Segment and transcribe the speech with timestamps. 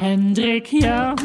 [0.00, 1.18] Hendrik Jan.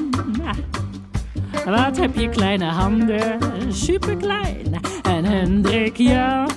[1.66, 3.38] Wat heb je kleine handen,
[3.70, 4.80] super klein.
[5.04, 6.50] En Hendrik Jan,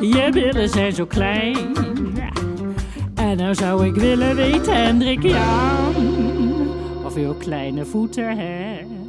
[0.00, 1.56] je billen zijn zo klein.
[3.14, 5.94] En nou zou ik willen weten, Hendrik Jan,
[7.04, 9.03] of je ook kleine voeten hebt.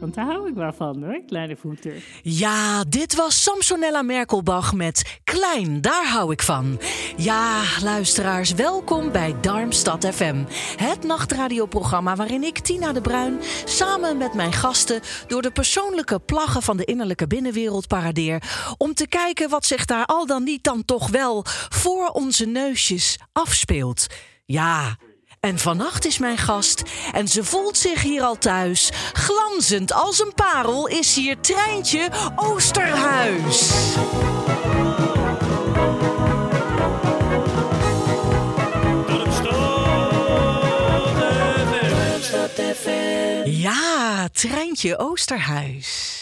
[0.00, 1.92] Want daar hou ik wel van hoor, kleine voeten.
[2.22, 6.80] Ja, dit was Samsonella Merkelbach met Klein, daar hou ik van.
[7.16, 10.44] Ja, luisteraars, welkom bij Darmstad FM.
[10.76, 16.62] Het nachtradioprogramma waarin ik, Tina de Bruin, samen met mijn gasten door de persoonlijke plaggen
[16.62, 18.42] van de innerlijke binnenwereld paradeer.
[18.76, 23.18] Om te kijken wat zich daar al dan niet dan toch wel voor onze neusjes
[23.32, 24.06] afspeelt.
[24.44, 24.96] Ja.
[25.40, 28.90] En vannacht is mijn gast en ze voelt zich hier al thuis.
[29.12, 33.70] Glanzend als een parel is hier Treintje Oosterhuis.
[43.44, 46.18] Ja, Treintje Oosterhuis.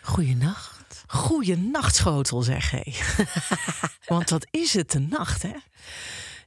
[0.00, 1.04] Goeienacht.
[1.06, 2.92] Goeienacht, schotel, zeg hé.
[4.14, 5.52] Want wat is het, de nacht, hè?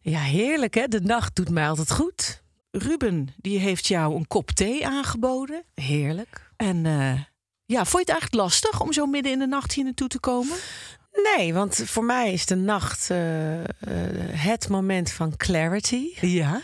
[0.07, 0.87] Ja, heerlijk, hè?
[0.87, 2.43] De nacht doet mij altijd goed.
[2.71, 5.63] Ruben, die heeft jou een kop thee aangeboden.
[5.73, 6.51] Heerlijk.
[6.55, 7.21] En eh,
[7.65, 10.19] ja, vond je het eigenlijk lastig om zo midden in de nacht hier naartoe te
[10.19, 10.57] komen?
[11.11, 13.69] Nee, want voor mij is de nacht eh, eh,
[14.31, 16.07] het moment van clarity.
[16.21, 16.61] Ja.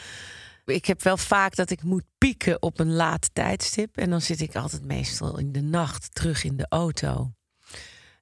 [0.65, 3.97] Ik heb wel vaak dat ik moet pieken op een laat tijdstip.
[3.97, 7.31] En dan zit ik altijd meestal in de nacht terug in de auto.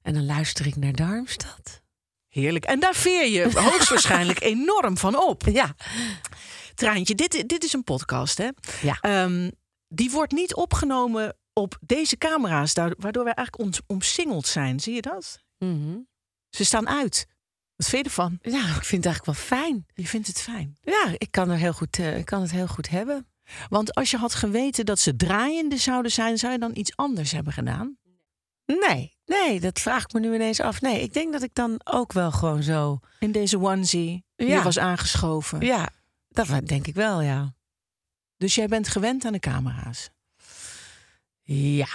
[0.02, 1.82] En dan luister ik naar Darmstad.
[2.30, 2.64] Heerlijk.
[2.64, 5.42] En daar veer je hoogstwaarschijnlijk enorm van op.
[5.46, 5.74] Ja,
[6.74, 8.48] Treintje, dit, dit is een podcast, hè?
[8.82, 8.98] Ja.
[9.00, 9.50] Ehm,
[9.88, 14.80] die wordt niet opgenomen op deze camera's, waardoor wij eigenlijk ons omsingeld zijn.
[14.80, 15.44] Zie je dat?
[15.58, 15.98] Mhm.
[16.48, 17.26] Ze staan uit.
[17.76, 18.38] Wat vind je ervan?
[18.42, 19.86] ja ik vind het eigenlijk wel fijn.
[19.94, 20.76] Je vindt het fijn.
[20.82, 23.26] Ja, ik kan, er heel goed, eh, ik kan het heel goed hebben.
[23.68, 27.32] Want als je had geweten dat ze draaiende zouden zijn, zou je dan iets anders
[27.32, 27.98] hebben gedaan?
[28.78, 30.80] Nee, nee, dat vraag ik me nu ineens af.
[30.80, 32.98] Nee, ik denk dat ik dan ook wel gewoon zo...
[33.18, 34.62] In deze onesie, die Ja.
[34.62, 35.60] was aangeschoven.
[35.60, 35.88] Ja,
[36.28, 37.54] dat denk ik wel, ja.
[38.36, 40.10] Dus jij bent gewend aan de camera's.
[41.42, 41.88] Ja,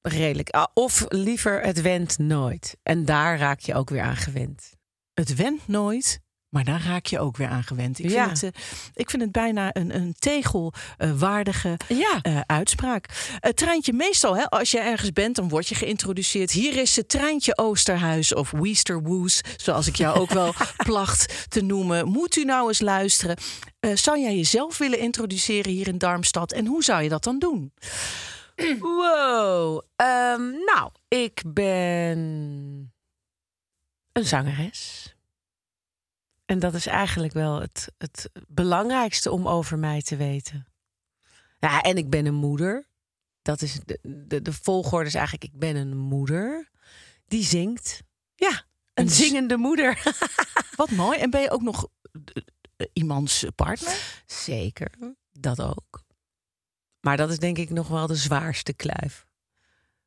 [0.00, 0.48] redelijk.
[0.50, 2.76] Ah, Of liever, het went nooit.
[2.82, 4.72] En daar raak je ook weer aan gewend.
[5.12, 6.20] Het went nooit,
[6.54, 7.98] maar daar raak je ook weer aan gewend.
[7.98, 8.24] Ik, Ja.
[8.26, 8.60] vind, het, eh,
[8.94, 13.06] ik vind het bijna een, een tegelwaardige Ja, eh, uitspraak.
[13.40, 16.50] Het treintje meestal, hè, als je ergens bent, dan word je geïntroduceerd.
[16.50, 20.54] Hier is het treintje Oosterhuis of Weesterwoes, zoals ik jou ook wel
[20.86, 22.08] placht te noemen.
[22.08, 23.36] Moet u nou eens luisteren?
[23.80, 26.52] Eh, zou jij jezelf willen introduceren hier in Darmstad?
[26.52, 27.72] En hoe zou je dat dan doen?
[28.78, 29.82] Wow.
[29.96, 32.18] Ehm, nou, ik ben
[34.12, 35.13] een zangeres.
[36.54, 40.66] En dat is eigenlijk wel het, het belangrijkste om over mij te weten.
[41.58, 42.88] Ja, en ik ben een moeder.
[43.42, 46.70] Dat is de, de, de volgorde is eigenlijk: ik ben een moeder
[47.26, 48.02] die zingt.
[48.34, 50.02] Ja, een z- zingende moeder.
[50.76, 51.18] Wat mooi.
[51.18, 51.86] En ben je ook nog
[52.92, 54.22] iemands partner?
[54.26, 54.90] Zeker,
[55.32, 56.02] dat ook.
[57.00, 59.26] Maar dat is denk ik nog wel de zwaarste kluif.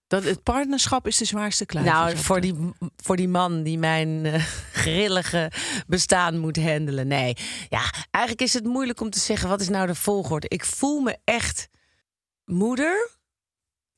[0.07, 1.85] Dat, het partnerschap is de zwaarste kluif.
[1.85, 2.55] Nou, voor die,
[2.95, 4.43] voor die man die mijn eh,
[4.81, 5.51] grillige
[5.87, 7.07] bestaan moet handelen.
[7.07, 7.37] Nee,
[7.69, 10.47] ja, eigenlijk is het moeilijk om te zeggen wat is nou de volgorde.
[10.49, 11.69] Ik voel me echt
[12.45, 13.15] moeder.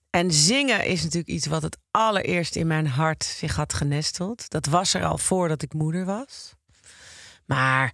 [0.10, 4.50] En zingen is natuurlijk iets wat het allereerst in mijn hart zich had genesteld.
[4.50, 6.54] Dat was er al voordat ik moeder was.
[7.46, 7.94] Maar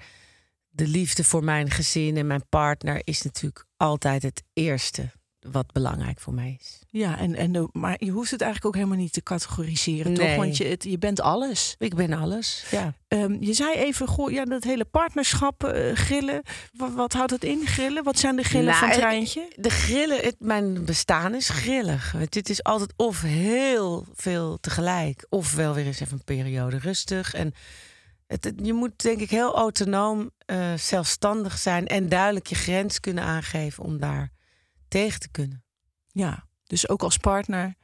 [0.70, 5.12] de liefde voor mijn gezin en mijn partner is natuurlijk altijd het eerste
[5.52, 6.80] wat belangrijk voor mij is.
[6.90, 10.26] Ja, en, en de, maar je hoeft het eigenlijk ook helemaal niet te categoriseren, toch?
[10.26, 10.38] Nee.
[10.38, 11.76] Want je, het, je bent alles.
[11.80, 12.66] Ik ben alles.
[12.72, 12.94] Ja.
[13.08, 16.42] Ehm, je zei even, goh, ja, dat hele partnerschap, eh, grillen.
[16.74, 18.04] Wat, wat houdt het in, grillen?
[18.04, 19.52] Wat zijn de grillen Nou, van eh, Treintje?
[19.56, 22.16] De grillen, het, mijn bestaan is grillig.
[22.30, 27.34] Dit is altijd of heel veel tegelijk, of wel weer eens even een periode rustig.
[27.34, 27.54] En
[28.28, 33.00] het, het- je moet denk ik heel autonoom, eh, zelfstandig zijn en duidelijk je grens
[33.00, 34.34] kunnen aangeven om daar
[34.96, 35.64] tegen te kunnen.
[36.08, 37.76] Ja, dus ook als partner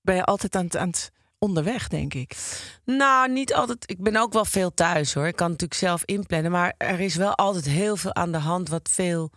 [0.00, 2.36] ben je altijd aan het, aan het onderweg, denk ik.
[2.84, 3.90] Nou, niet altijd.
[3.90, 5.26] Ik ben ook wel veel thuis hoor.
[5.26, 6.50] Ik kan natuurlijk zelf inplannen.
[6.50, 9.30] Maar er is wel altijd heel veel aan de hand wat veel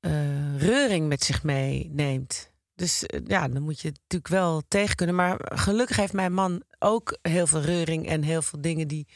[0.00, 2.52] eh, reuring met zich meeneemt.
[2.74, 5.14] Dus eh, ja, dan moet je het natuurlijk wel tegen kunnen.
[5.14, 9.06] Maar gelukkig heeft mijn man ook heel veel reuring en heel veel dingen die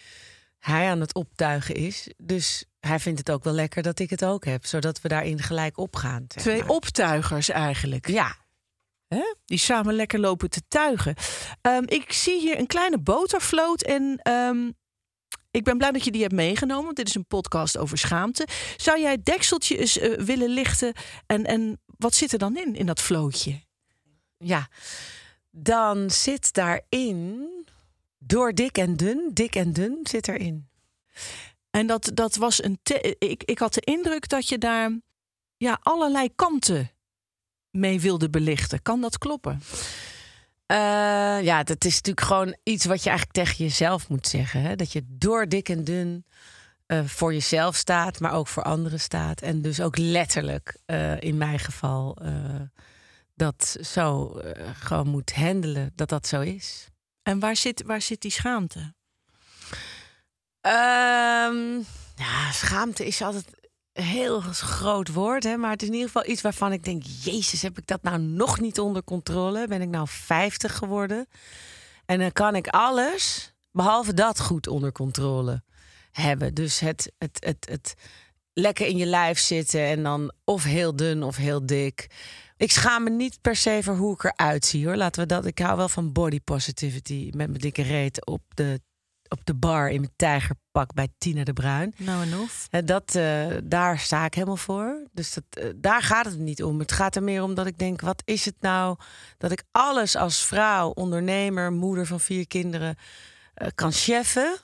[0.58, 2.12] hij aan het optuigen is.
[2.16, 5.38] Dus hij vindt het ook wel lekker dat ik het ook heb, zodat we daarin
[5.38, 6.26] gelijk opgaan.
[6.26, 6.68] Twee maar.
[6.68, 8.08] optuigers eigenlijk.
[8.08, 8.36] Ja,
[9.08, 9.34] Hè?
[9.44, 11.14] Die samen lekker lopen te tuigen.
[11.60, 14.70] Ehm, ik zie hier een kleine botervloot en ehm,
[15.50, 16.84] ik ben blij dat je die hebt meegenomen.
[16.84, 18.46] Want dit is een podcast over schaamte.
[18.76, 20.92] Zou jij het dekseltje eens eh, willen lichten?
[21.26, 23.60] En, en wat zit er dan in, in dat vlootje?
[24.38, 24.68] ja.
[25.50, 27.48] Dan zit daarin
[28.18, 30.68] door dik en dun, dik en dun zit erin.
[31.72, 32.78] En dat, dat was een.
[32.82, 34.98] te- ik, ik had de indruk dat je daar
[35.56, 36.90] ja, allerlei kanten
[37.70, 38.82] mee wilde belichten.
[38.82, 39.62] Kan dat kloppen?
[40.66, 44.60] Eh, ja, dat is natuurlijk gewoon iets wat je eigenlijk tegen jezelf moet zeggen.
[44.60, 44.76] Hè?
[44.76, 46.26] Dat je door dik en dun
[46.86, 49.40] eh, voor jezelf staat, maar ook voor anderen staat.
[49.40, 52.18] En dus ook letterlijk, eh, in mijn geval,
[53.34, 54.40] dat zo
[54.78, 56.86] gewoon moet handelen, dat dat zo is.
[57.22, 58.94] En waar zit, waar zit die schaamte?
[62.16, 63.46] Ja, schaamte is altijd
[63.92, 65.56] een heel groot woord, hè?
[65.56, 68.18] maar het is in ieder geval iets waarvan ik denk: Jezus, heb ik dat nou
[68.18, 69.66] nog niet onder controle?
[69.66, 71.26] Ben ik nou 50 geworden?
[72.06, 75.62] En dan kan ik alles, behalve dat, goed onder controle
[76.10, 76.54] hebben.
[76.54, 77.94] Dus het, het, het, het
[78.52, 82.06] lekker in je lijf zitten en dan of heel dun of heel dik.
[82.56, 84.96] Ik schaam me niet per se voor hoe ik eruit zie hoor.
[84.96, 85.46] Laten we dat.
[85.46, 88.80] Ik hou wel van body positivity met mijn dikke reet op de,
[89.32, 91.94] op de bar in mijn tijgerpak bij Tina de Bruin.
[91.96, 92.66] Nou en of.
[92.70, 95.08] Hè, Dat, eh, daar sta ik helemaal voor.
[95.12, 96.78] Dus dat, eh, daar gaat het niet om.
[96.78, 98.96] Het gaat er meer om dat ik denk: wat is het nou
[99.38, 102.96] dat ik alles als vrouw, ondernemer, moeder van vier kinderen
[103.54, 104.56] eh, kan cheffen?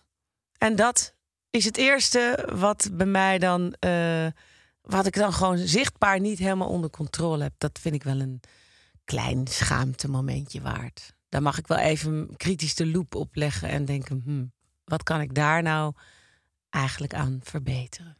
[0.59, 1.15] En dat
[1.51, 4.27] is het eerste wat bij mij dan, eh,
[4.81, 7.55] wat ik dan gewoon zichtbaar niet helemaal onder controle heb.
[7.59, 8.41] Dat vind ik wel een
[9.05, 11.17] klein schaamtemomentje waard.
[11.29, 14.53] Daar mag ik wel even kritisch de loep op leggen en denken: hmm,
[14.89, 15.95] wat kan ik daar nou
[16.71, 18.17] eigenlijk aan verbeteren?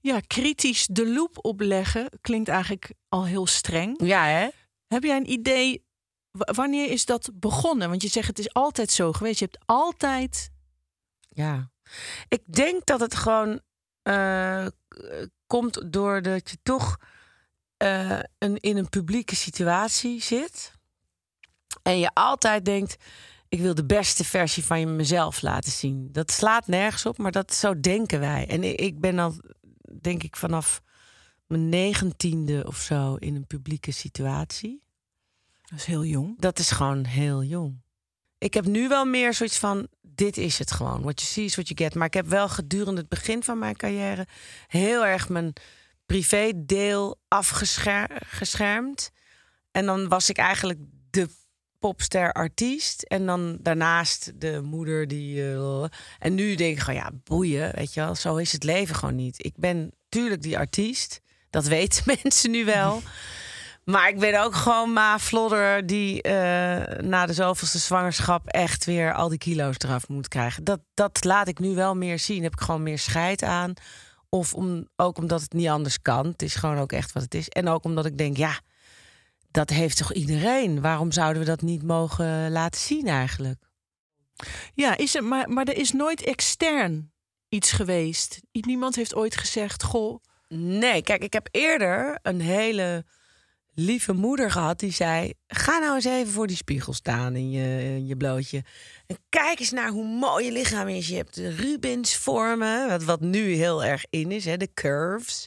[0.00, 4.00] Ja, kritisch de loep opleggen klinkt eigenlijk al heel streng.
[4.04, 4.48] Ja, hè?
[4.86, 5.84] Heb jij een idee,
[6.30, 7.88] wanneer is dat begonnen?
[7.88, 9.38] Want je zegt het is altijd zo geweest.
[9.38, 10.50] Je hebt altijd...
[11.28, 11.70] Ja.
[12.28, 13.60] Ik denk dat het gewoon
[14.88, 16.98] k- komt doordat je toch
[17.76, 20.72] eh, een, in een publieke situatie zit.
[21.82, 22.96] En je altijd denkt,
[23.52, 26.08] ik wil de beste versie van mezelf laten zien.
[26.12, 28.46] Dat slaat nergens op, maar dat, zo denken wij.
[28.48, 29.34] En ik- ben al,
[30.00, 30.82] denk ik, vanaf
[31.46, 34.82] mijn negentiende of zo in een publieke situatie.
[35.62, 36.40] Dat is heel jong.
[36.40, 37.82] Dat is gewoon heel jong.
[38.38, 41.02] Ik heb nu wel meer zoiets van: dit is het gewoon.
[41.02, 41.94] What you see is what you get.
[41.94, 44.26] Maar ik heb wel gedurende het begin van mijn carrière
[44.66, 45.52] heel erg mijn
[46.06, 49.10] privé-deel afgeschermd.
[49.70, 50.78] En dan was ik eigenlijk
[51.10, 51.28] de
[51.82, 53.02] popster-artiest.
[53.02, 55.52] En dan daarnaast de moeder die.
[55.52, 55.84] eh,
[56.18, 57.72] en nu denk ik gewoon: ja, boeien.
[57.74, 59.44] Weet je wel, zo is het leven gewoon niet.
[59.44, 61.20] Ik ben tuurlijk die artiest.
[61.50, 63.02] Dat weten mensen nu wel.
[63.84, 69.14] Maar ik ben ook gewoon Ma Flodder die eh, na de zoveelste zwangerschap echt weer
[69.14, 70.64] al die kilo's eraf moet krijgen.
[70.64, 72.42] Dat, dat laat ik nu wel meer zien.
[72.42, 73.72] Heb ik gewoon meer scheid aan.
[74.28, 76.26] Of om, ook omdat het niet anders kan.
[76.26, 77.48] Het is gewoon ook echt wat het is.
[77.48, 78.60] En ook omdat ik denk, ja,
[79.52, 80.80] dat heeft toch iedereen?
[80.80, 83.60] Waarom zouden we dat niet mogen laten zien eigenlijk?
[84.74, 87.12] Ja, is er, maar, maar er is nooit extern
[87.48, 88.40] iets geweest.
[88.52, 90.22] Niemand heeft ooit gezegd, goh,
[90.54, 93.04] Nee, kijk, ik heb eerder een hele
[93.74, 97.82] lieve moeder gehad die zei: Ga nou eens even voor die spiegel staan in je,
[97.82, 98.64] in je blootje.
[99.06, 101.08] En kijk eens naar hoe mooi je lichaam is.
[101.08, 105.46] Je hebt de Rubens vormen, wat, wat nu heel erg in is, hè, de curves.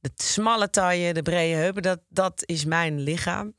[0.00, 3.54] De smalle taille, de brede heupen, dat, dat is mijn lichaam.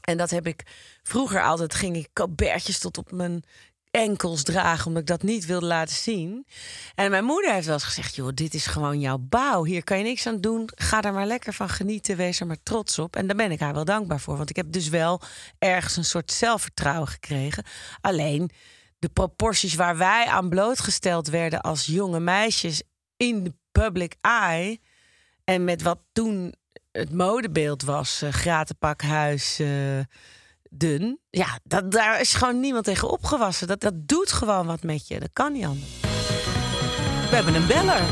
[0.00, 0.62] En dat heb ik
[1.02, 3.44] vroeger altijd, ging ik colbertjes tot op mijn
[3.92, 6.46] enkels dragen, omdat ik dat niet wilde laten zien.
[6.94, 9.64] En mijn moeder heeft wel eens gezegd: joh, dit is gewoon jouw bouw.
[9.64, 10.68] Hier kan je niks aan doen.
[10.74, 12.16] Ga daar maar lekker van genieten.
[12.16, 13.16] Wees er maar trots op.
[13.16, 14.36] En daar ben ik haar wel dankbaar voor.
[14.36, 15.20] Want ik heb dus wel
[15.58, 17.64] ergens een soort zelfvertrouwen gekregen.
[18.00, 18.50] Alleen
[18.98, 22.82] de proporties waar wij aan blootgesteld werden als jonge meisjes
[23.16, 24.80] in de public eye.
[25.44, 26.54] En met wat toen
[26.92, 29.60] het modebeeld was: uh, gratenpakhuis.
[29.60, 30.00] Uh,
[30.72, 31.20] dun.
[31.30, 33.66] Ja, dat, daar is gewoon niemand tegen opgewassen.
[33.66, 35.20] Dat, dat doet gewoon wat met je.
[35.20, 36.00] Dat kan niet anders.
[37.30, 38.02] We hebben een beller.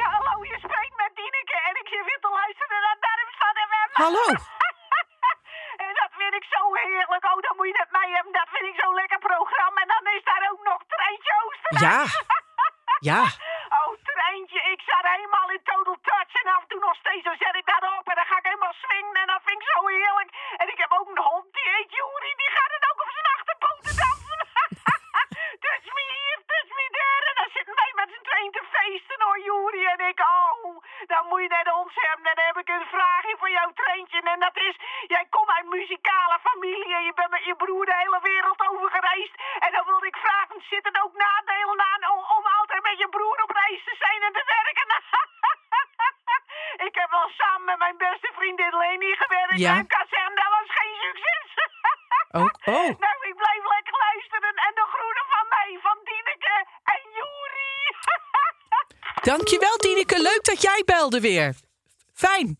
[0.00, 3.90] Ja, hallo, je spreekt met Dieneke en ik zit weer te luisteren naar Darmstad FM.
[4.02, 4.26] Hallo.
[5.84, 7.24] en dat vind ik zo heerlijk.
[7.30, 8.32] Oh, dan moet je het mee hebben.
[8.40, 9.78] Dat vind ik zo'n lekker programma.
[9.84, 12.12] En dan is daar ook nog Treintje Oosterhuis.
[12.20, 12.28] Ja.
[13.10, 13.22] Ja.
[49.66, 49.74] Ja.
[50.40, 51.48] Dat was geen succes.
[52.40, 52.74] Ook, oh.
[53.04, 54.54] Nou, ik blijf lekker luisteren.
[54.66, 56.54] En de groeten van mij, van Dieneke
[56.94, 57.74] en Juri.
[59.30, 60.22] Dankjewel, Tineke.
[60.22, 61.54] Leuk dat jij belde weer.
[62.12, 62.56] Fijn.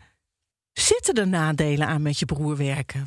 [0.72, 3.04] Zitten er nadelen aan met je broer werken?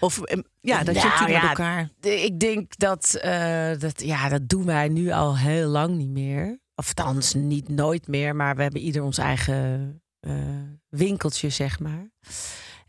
[0.00, 1.88] Of em, ja, dat je Nou ja, met elkaar...
[2.00, 6.10] de- Ik denk dat, eh, dat, ja, dat doen wij nu al heel lang niet
[6.10, 6.58] meer.
[6.74, 10.32] Of althans, niet nooit meer, maar we hebben ieder ons eigen eh,
[10.88, 12.10] winkeltje, zeg maar.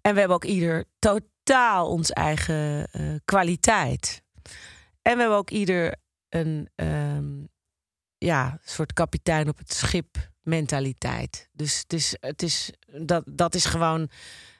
[0.01, 4.21] En we hebben ook ieder totaal ons eigen eh, kwaliteit.
[5.01, 5.95] En we hebben ook ieder
[6.29, 7.43] een ehm,
[8.17, 11.49] ja, soort kapitein op het schip mentaliteit.
[11.51, 14.09] Dus het is, het is, dat, dat is gewoon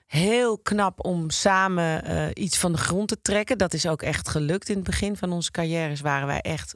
[0.05, 3.57] heel knap om samen eh, iets van de grond te trekken.
[3.57, 6.01] Dat is ook echt gelukt in het begin van onze carrières.
[6.01, 6.75] Waren wij echt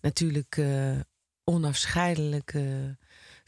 [0.00, 1.00] natuurlijk eh,
[1.44, 2.54] onafscheidelijk.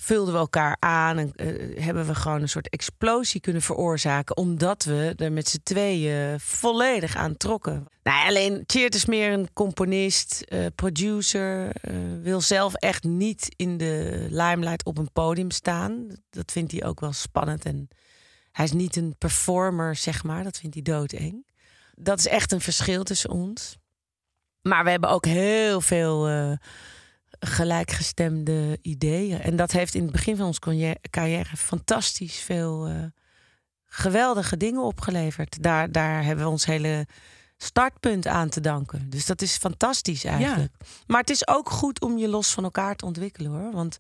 [0.03, 4.37] Vulden we elkaar aan en eh, hebben we gewoon een soort explosie kunnen veroorzaken.
[4.37, 7.87] Omdat we er met z'n tweeën volledig aan trokken.
[8.03, 11.71] Nou, alleen Cheert is meer een componist, eh, producer.
[11.81, 16.07] eh, wil zelf echt niet in de limelight op een podium staan.
[16.31, 17.89] Dat vindt hij ook wel spannend en
[18.53, 20.45] hij is niet een performer, zeg maar.
[20.45, 21.47] Dat vindt hij doodeng.
[21.95, 23.77] Dat is echt een verschil tussen ons.
[24.63, 26.29] Maar we hebben ook heel veel
[27.47, 29.41] gelijkgestemde ideeën.
[29.41, 33.05] En dat heeft in het begin van onze carrière- fantastisch veel eh,
[33.85, 35.63] geweldige dingen opgeleverd.
[35.63, 37.07] Daar, daar hebben we ons hele
[37.57, 39.11] startpunt aan te danken.
[39.11, 40.73] Dus dat is fantastisch eigenlijk.
[41.07, 43.73] Maar het is ook goed om je los van elkaar te ontwikkelen hoor.
[43.73, 43.99] Want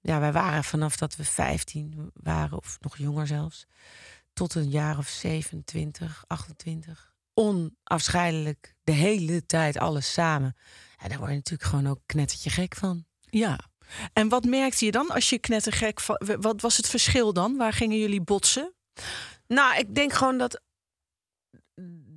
[0.00, 3.66] ja, wij waren vanaf dat we 15 waren, of nog jonger zelfs,
[4.32, 7.12] tot een jaar of 27, 28.
[7.34, 10.56] Onafscheidelijk de hele tijd alles samen.
[11.02, 13.04] Ja, daar word je natuurlijk gewoon ook knettertje gek van.
[13.30, 13.58] Ja.
[14.12, 16.00] En wat merkte je dan als je knettergek...
[16.00, 17.56] van- Wat was het verschil dan?
[17.56, 18.74] Waar gingen jullie botsen?
[19.46, 20.60] Nou, ik denk gewoon dat,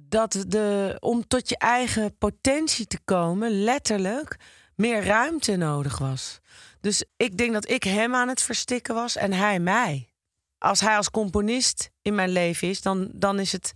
[0.10, 4.36] dat de, om tot je eigen potentie te komen, letterlijk
[4.76, 6.40] meer ruimte nodig was.
[6.82, 10.10] Dus ik denk dat ik hem aan het verstikken was en hij mij.
[10.58, 13.74] Als hij als componist in mijn leven is, dan, dan is het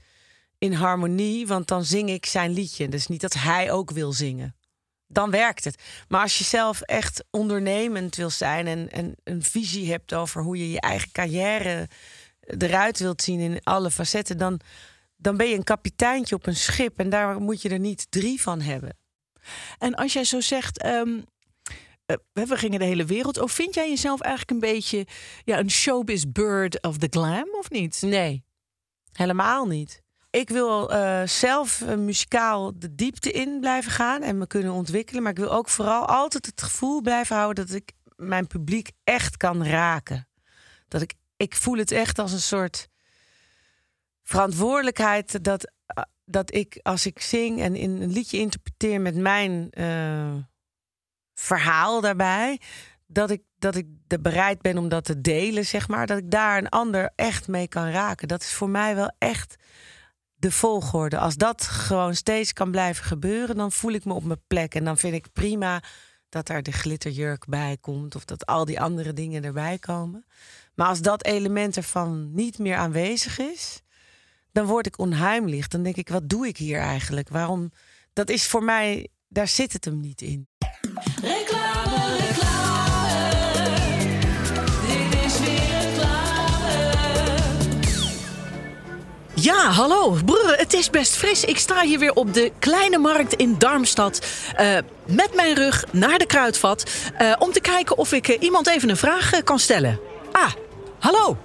[0.57, 2.89] in harmonie, want dan zing ik zijn liedje.
[2.89, 4.55] Dus niet dat hij ook wil zingen.
[5.11, 5.81] Dan werkt het.
[6.07, 10.57] Maar als je zelf echt ondernemend wil zijn en, en een visie hebt over hoe
[10.57, 11.89] je je eigen carrière
[12.57, 14.59] eruit wilt zien in alle facetten, dan,
[15.15, 18.41] dan ben je een kapiteintje op een schip en daar moet je er niet drie
[18.41, 18.97] van hebben.
[19.77, 21.01] En als jij zo zegt, eh,
[22.33, 23.55] we gingen de hele wereld over.
[23.55, 25.07] Vind jij jezelf eigenlijk een beetje
[25.43, 28.01] ja, een showbiz bird of the glam, of niet?
[28.01, 28.43] Nee,
[29.11, 30.01] helemaal niet.
[30.31, 35.23] Ik wil eh, zelf eh, muzikaal de diepte in blijven gaan en me kunnen ontwikkelen.
[35.23, 39.37] Maar ik wil ook vooral altijd het gevoel blijven houden dat ik mijn publiek echt
[39.37, 40.27] kan raken.
[40.87, 42.87] Dat ik, ik voel het echt als een soort
[44.23, 49.69] verantwoordelijkheid dat, eh, dat ik als ik zing en in een liedje interpreteer met mijn
[51.33, 52.59] verhaal daarbij,
[53.07, 56.07] dat ik, dat ik er bereid ben om dat te delen, zeg maar.
[56.07, 58.27] Dat ik daar een ander echt mee kan raken.
[58.27, 59.55] Dat is voor mij wel echt
[60.41, 61.17] de volgorde.
[61.17, 64.75] Als dat gewoon steeds kan blijven gebeuren, dan voel ik me op mijn plek.
[64.75, 65.83] En dan vind ik prima
[66.29, 68.15] dat daar de glitterjurk bij komt.
[68.15, 70.25] Of dat al die andere dingen erbij komen.
[70.75, 73.81] Maar als dat element ervan niet meer aanwezig is,
[74.51, 75.67] dan word ik onheimlich.
[75.67, 77.29] Dan denk ik, wat doe ik hier eigenlijk?
[77.29, 77.71] Waarom?
[78.13, 80.47] Dat is voor mij, daar zit het hem niet in.
[81.21, 82.70] Reclame, reclame.
[89.41, 90.17] Ja, hallo.
[90.25, 91.43] Brr, het is best fris.
[91.43, 94.25] Ik sta hier weer op de kleine markt in Darmstad.
[94.55, 96.83] eh, met mijn rug naar de kruidvat.
[97.17, 99.99] eh, om te kijken of ik eh, iemand even een vraag kan stellen.
[100.31, 100.51] Ah,
[100.99, 101.37] hallo.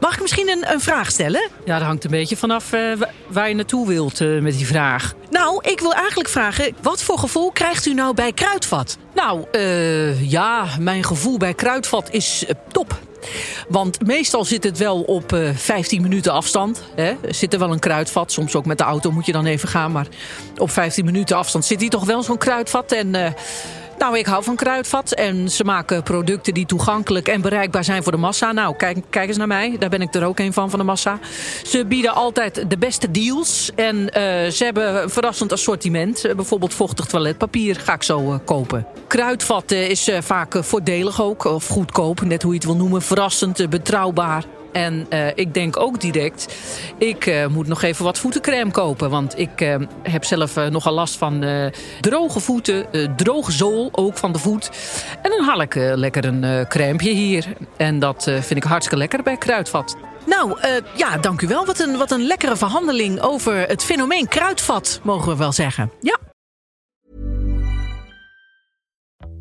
[0.00, 1.48] Mag ik misschien een, een vraag stellen?
[1.64, 4.66] Ja, dat hangt een beetje vanaf eh, wa- waar je naartoe wilt eh, met die
[4.66, 5.14] vraag.
[5.30, 8.96] Nou, ik wil eigenlijk vragen, wat voor gevoel krijgt u nou bij Kruidvat?
[9.14, 12.98] Nou, eh, ja, mijn gevoel bij Kruidvat is top.
[13.68, 16.82] Want meestal zit het wel op eh 15 minuten afstand.
[16.96, 17.14] Hè?
[17.28, 18.32] Zit er wel een kruidvat.
[18.32, 19.92] Soms ook met de auto moet je dan even gaan.
[19.92, 20.06] Maar
[20.56, 22.92] op 15 minuten afstand zit hier toch wel zo'n kruidvat.
[22.92, 23.34] En
[24.00, 25.12] nou, ik hou van kruidvat.
[25.12, 28.52] En ze maken producten die toegankelijk en bereikbaar zijn voor de massa.
[28.52, 29.76] Nou, kijk, kijk eens naar mij.
[29.78, 31.18] Daar ben ik er ook een van, van de massa.
[31.64, 33.70] Ze bieden altijd de beste deals.
[33.74, 36.24] En eh, ze hebben een verrassend assortiment.
[36.24, 38.86] Eh, bijvoorbeeld vochtig toiletpapier ga ik zo eh, kopen.
[39.06, 41.44] Kruidvat is vaak voordelig ook.
[41.44, 43.02] Of goedkoop, net hoe je het wil noemen.
[43.02, 44.44] Verrassend, betrouwbaar.
[44.72, 46.54] En eh, ik denk ook direct,
[46.98, 49.10] ik eh, moet nog even wat voetencrème kopen.
[49.10, 51.44] Want ik eh, heb zelf nogal last van
[52.00, 52.86] droge voeten,
[53.16, 54.70] droge zool, ook van de voet.
[55.22, 57.46] En dan haal ik lekker een crèmepje hier.
[57.76, 59.96] En dat vind ik hartstikke lekker bij Kruidvat.
[60.26, 60.58] Nou,
[60.96, 61.66] ja, dank u wel.
[61.66, 65.92] Wat een, wat een lekkere verhandeling over het fenomeen Kruidvat, mogen we wel zeggen.
[66.00, 66.29] Ja.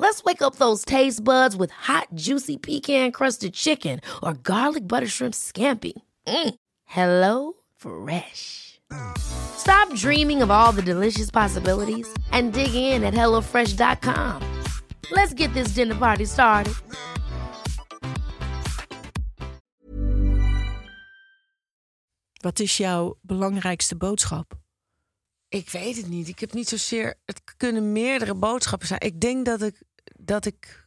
[0.00, 5.06] Let's wake up those taste buds with hot, juicy pecan crusted chicken or garlic butter
[5.06, 5.92] shrimp scampi.
[6.26, 6.54] Mm.
[6.86, 8.80] Hello Fresh.
[9.18, 14.42] Stop dreaming of all the delicious possibilities and dig in at HelloFresh.com.
[15.10, 16.74] Let's get this dinner party started.
[22.40, 24.60] Wat is jouw belangrijkste boodschap?
[25.50, 26.28] Ik weet het niet.
[26.28, 27.14] Ik heb niet zozeer.
[27.24, 29.00] Het kunnen meerdere boodschappen zijn.
[29.00, 29.82] Ik denk dat ik,
[30.20, 30.86] dat ik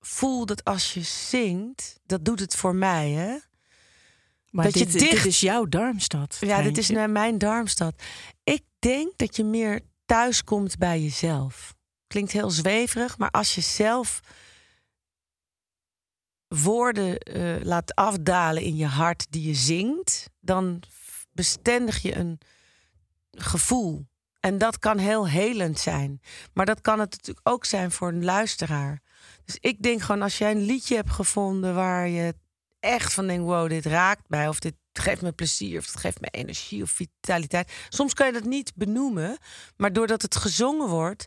[0.00, 3.36] voel dat als je zingt, dat doet het voor mij, hè?
[4.50, 6.36] Maar Dat je dit, dit dicht- is jouw darmstad.
[6.40, 8.02] Ja, dit is naar mijn darmstad.
[8.44, 11.74] Ik denk dat je meer thuis komt bij jezelf.
[12.06, 14.20] Klinkt heel zweverig, maar als je zelf
[16.48, 20.82] woorden eh, laat afdalen in je hart die je zingt, dan
[21.32, 22.38] bestendig je een
[23.30, 24.08] gevoel.
[24.40, 26.20] En dat kan heel helend zijn.
[26.54, 29.00] Maar dat kan het natuurlijk ook zijn voor een luisteraar.
[29.44, 32.34] Dus ik denk gewoon, als jij een liedje hebt gevonden waar je
[32.80, 34.48] echt van denkt: wow, dit raakt mij.
[34.48, 35.78] Of dit geeft me plezier.
[35.78, 37.72] Of het geeft me energie of vitaliteit.
[37.88, 39.38] Soms kan je dat niet benoemen.
[39.76, 41.26] Maar doordat het gezongen wordt,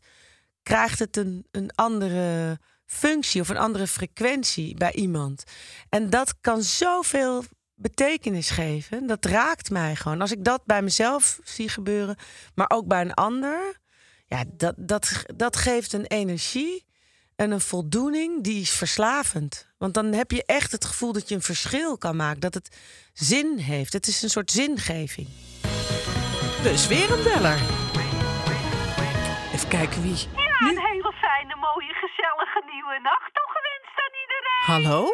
[0.64, 5.44] krijgt het een, een andere functie of een andere frequentie bij iemand.
[5.90, 7.44] En dat kan zoveel
[7.76, 9.08] betekenis geven.
[9.08, 10.22] Dat raakt mij gewoon.
[10.22, 12.16] Als ik dat bij mezelf zie gebeuren,
[12.56, 13.78] maar ook bij een ander,
[14.26, 16.86] ja, dat, dat, dat geeft een energie
[17.36, 19.74] en een voldoening die is verslavend.
[19.78, 22.78] Want dan heb je echt het gevoel dat je een verschil kan maken, dat het
[23.14, 23.94] zin heeft.
[23.94, 25.28] Het is een soort zingeving.
[26.64, 27.60] Dus weer een beller.
[29.54, 30.18] Even kijken wie.
[30.36, 33.73] Ja, een hele fijne, mooie, gezellige nieuwe nacht aan iedereen.
[34.66, 35.06] Hallo?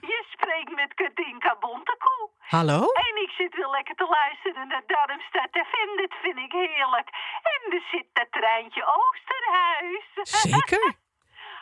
[0.00, 2.30] Je spreekt met Katinka Bontekoe.
[2.38, 2.78] Hallo?
[2.78, 5.96] En ik zit weer lekker te luisteren naar Darmstad FM.
[5.96, 7.08] Dit vind ik heerlijk.
[7.42, 10.06] En er zit dat treintje Oosterhuis.
[10.44, 10.94] Zeker.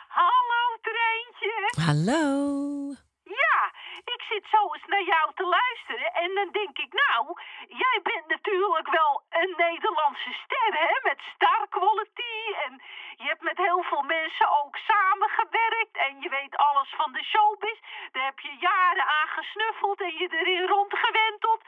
[0.07, 1.53] Hallo, treintje.
[1.85, 2.27] Hallo.
[3.23, 3.57] Ja,
[4.13, 7.21] ik zit zo eens naar jou te luisteren en dan denk ik, nou,
[7.67, 12.81] jij bent natuurlijk wel een Nederlandse ster, hè, met star quality en
[13.17, 14.98] je hebt met heel veel mensen ook samengewerkt en
[16.29, 17.79] je weet alles van de showbiz.
[18.11, 21.61] Daar heb je jaren aan gesnuffeld en je erin rondgewenteld.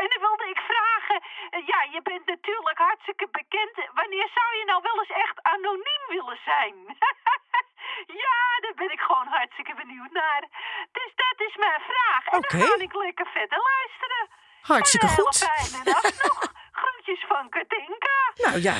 [0.00, 1.18] En dan wilde ik vragen,
[1.50, 3.74] eh, ja, je bent natuurlijk hartstikke bekend.
[4.00, 6.74] Wanneer zou je nou wel eens echt anoniem willen zijn?
[8.24, 10.42] ja, daar ben ik gewoon hartstikke benieuwd naar.
[10.92, 12.22] Dus dat is mijn vraag.
[12.26, 14.24] En dan ga ik lekker verder luisteren.
[14.60, 15.36] Hartstikke En goed.
[15.36, 16.38] fijne nacht nog.
[16.80, 18.18] Groetjes van Katinka.
[18.34, 18.74] Nou ja.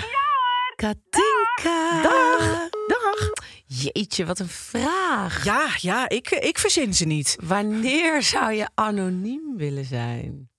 [0.76, 2.02] Katinka.
[2.02, 2.38] Dag.
[2.38, 2.55] Dag.
[3.92, 5.44] Jeetje, wat een vraag.
[5.44, 7.36] Ja, ja, ik, ik verzin ze niet.
[7.42, 10.50] Wanneer zou je anoniem willen zijn?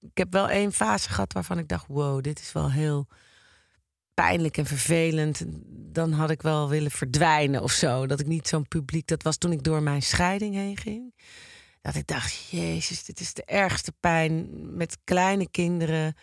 [0.00, 3.06] Ik heb wel één fase gehad waarvan ik dacht: wow, dit is wel heel
[4.14, 5.44] pijnlijk en vervelend.
[5.92, 8.06] Dan had ik wel willen verdwijnen of zo.
[8.06, 9.06] Dat ik niet zo'n publiek.
[9.06, 11.14] Dat was toen ik door mijn scheiding heen ging.
[11.80, 16.14] Dat ik dacht: Jezus, dit is de ergste pijn met kleine kinderen.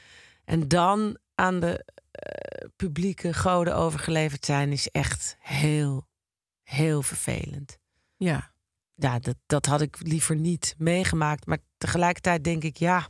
[0.46, 6.08] En dan aan de eh, publieke goden overgeleverd zijn, is echt heel,
[6.72, 7.78] heel vervelend
[8.18, 8.54] Ja.
[8.96, 11.46] ja, dat, dat had ik liever niet meegemaakt.
[11.46, 13.08] Maar tegelijkertijd denk ik, ja.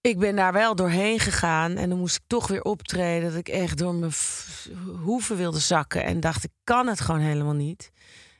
[0.00, 3.30] ik ben daar wel doorheen gegaan en dan moest ik toch weer optreden.
[3.30, 4.12] Dat ik echt door mijn
[5.02, 7.90] hoeven wilde zakken en dacht ik kan het gewoon helemaal niet.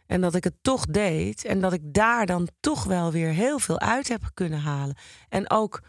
[0.07, 3.59] En dat ik het toch deed en dat ik daar dan toch wel weer heel
[3.59, 4.97] veel uit heb kunnen halen.
[5.29, 5.83] En ook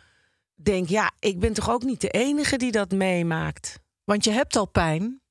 [0.55, 3.79] denk, ja, ik ben toch ook niet de enige die dat meemaakt.
[4.03, 5.21] Want je hebt al pijn.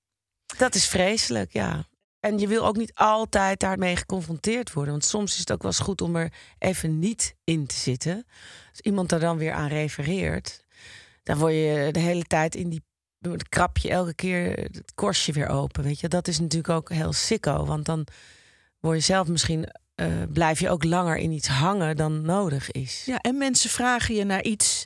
[0.59, 1.87] Dat is vreselijk, ja.
[2.27, 4.93] En je wil ook niet altijd daarmee geconfronteerd worden.
[4.93, 8.27] Want soms is het ook wel eens goed om er even niet in te zitten.
[8.71, 10.65] Als iemand er dan weer aan refereert,
[11.23, 12.85] dan word je de hele tijd in die.
[13.19, 15.83] Dan krap je elke keer het korstje weer open.
[15.83, 17.65] Weet je, dat is natuurlijk ook heel sicko.
[17.65, 18.07] Want dan
[18.81, 19.69] word je zelf misschien.
[19.95, 23.03] eh, blijf je ook langer in iets hangen dan nodig is.
[23.05, 24.85] Ja, en mensen vragen je naar iets.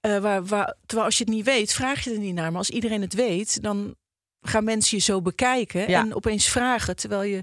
[0.00, 2.48] eh, waar, waar, terwijl als je het niet weet, vraag je er niet naar.
[2.50, 3.94] Maar als iedereen het weet, dan
[4.44, 6.00] gaan mensen je zo bekijken Ja.
[6.00, 6.96] en opeens vragen.
[6.96, 7.42] Terwijl je,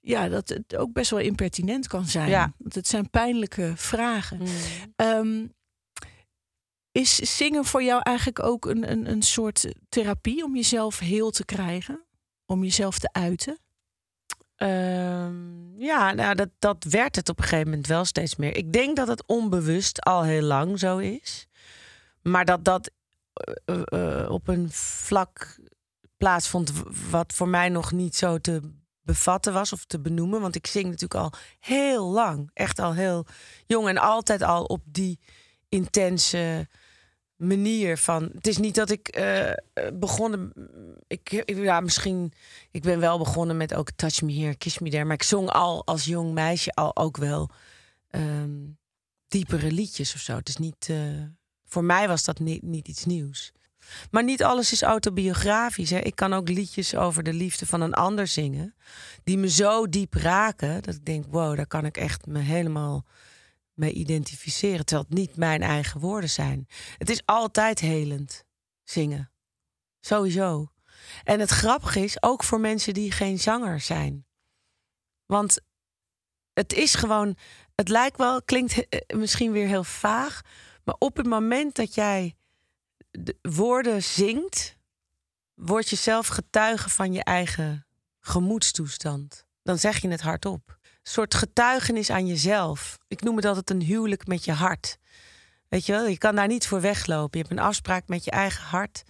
[0.00, 2.28] ja, dat het ook best wel impertinent kan zijn.
[2.28, 2.52] Ja.
[2.58, 4.40] Want het zijn pijnlijke vragen.
[4.96, 5.46] Ehm,
[6.92, 11.44] is zingen voor jou eigenlijk ook een, een, een soort therapie om jezelf heel te
[11.44, 12.04] krijgen?
[12.46, 13.58] Om jezelf te uiten?
[14.56, 18.56] Ehm, ja, nou, dat, dat werd het op een gegeven moment wel steeds meer.
[18.56, 21.46] Ik denk dat het onbewust al heel lang zo is.
[22.22, 22.90] Maar dat dat
[23.32, 25.58] eh, eh, eh, op een vlak
[26.18, 26.72] plaatsvond
[27.10, 28.60] wat voor mij nog niet zo te
[29.00, 30.40] bevatten was of te benoemen.
[30.40, 32.50] Want ik zing natuurlijk al heel lang.
[32.54, 33.26] Echt al heel
[33.66, 35.18] jong en altijd al op die
[35.68, 36.68] intense
[37.36, 38.30] manier van.
[38.34, 39.56] Het is niet dat ik eh, eh,
[39.94, 40.52] begonnen.
[41.06, 42.32] Ik, ik- ja, misschien.
[42.70, 45.04] Ik ben wel begonnen met ook Touch Me Here, Kiss Me There.
[45.04, 47.50] Maar ik zong al als jong meisje al ook wel
[48.08, 48.56] ehm,
[49.28, 50.36] diepere liedjes of zo.
[50.36, 50.88] Het is niet.
[50.88, 51.22] eh,
[51.64, 53.52] voor mij was dat niet, niet iets nieuws.
[54.10, 55.90] Maar niet alles is autobiografisch.
[55.90, 55.98] Hè.
[55.98, 58.74] Ik kan ook liedjes over de liefde van een ander zingen.
[59.24, 60.82] Die me zo diep raken.
[60.82, 63.06] Dat ik denk, wow, daar kan ik echt me helemaal
[63.74, 64.84] mee identificeren.
[64.84, 66.68] Terwijl het niet mijn eigen woorden zijn.
[66.96, 68.44] Het is altijd helend,
[68.84, 69.30] zingen.
[70.00, 70.72] Sowieso.
[71.24, 74.26] En het grappige is, ook voor mensen die geen zanger zijn.
[75.26, 75.60] Want
[76.52, 77.36] het is gewoon,
[77.74, 80.40] het lijkt wel, klinkt eh, misschien weer heel vaag.
[80.84, 82.36] Maar op het moment dat jij
[83.22, 84.76] de woorden zingt,
[85.54, 87.86] word je zelf getuige van je eigen
[88.20, 89.46] gemoedstoestand.
[89.62, 90.78] Dan zeg je het hardop.
[90.82, 92.98] Een soort getuigenis aan jezelf.
[93.08, 94.98] Ik noem het altijd een huwelijk met je hart.
[95.68, 97.38] Weet je wel, je kan daar niet voor weglopen.
[97.38, 99.02] Je hebt een afspraak met je eigen hart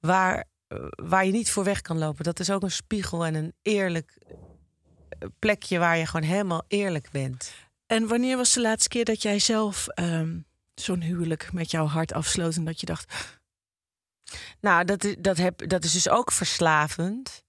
[0.00, 2.24] waar, eh, waar je niet voor weg kan lopen.
[2.24, 7.10] Dat is ook een spiegel en een eerlijk eh, plekje waar je gewoon helemaal eerlijk
[7.10, 7.52] bent.
[7.86, 10.38] En wanneer was de laatste keer dat jij zelf ehm,
[10.74, 13.38] zo'n huwelijk met jouw hart afsloot en dat je dacht,
[14.60, 17.44] Nou, dat, is- dat, heb, dat is dus ook verslavend.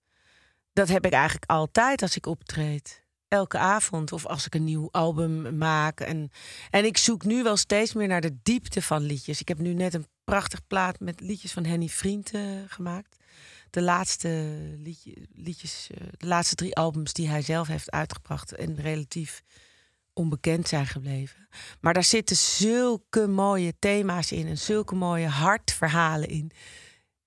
[0.73, 3.03] Dat heb ik eigenlijk altijd als ik optreed.
[3.27, 5.99] Elke avond of als ik een nieuw album maak.
[5.99, 6.29] En,
[6.69, 9.39] en ik zoek nu wel steeds meer naar de diepte van liedjes.
[9.39, 13.15] Ik heb nu net een prachtig plaat met liedjes van Henny Vriend eh, gemaakt.
[13.69, 14.27] De laatste
[14.83, 18.53] liedje, liedjes, eh, de laatste drie albums die hij zelf heeft uitgebracht.
[18.55, 19.43] En relatief
[20.15, 21.47] onbekend zijn gebleven.
[21.81, 26.51] Maar daar zitten zulke mooie thema's in en zulke mooie hartverhalen in.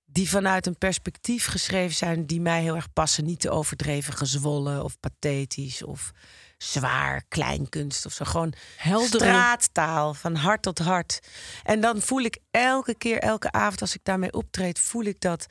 [0.04, 3.24] Die vanuit een perspectief geschreven zijn die mij heel erg passen.
[3.24, 6.12] Niet te overdreven gezwollen of pathetisch of
[6.58, 8.24] zwaar kleinkunst of zo.
[8.24, 11.20] Gewoon Heldere- straattaal van hart tot hart.
[11.62, 15.46] En dan voel ik elke keer, elke avond als ik daarmee optreed, voel ik dat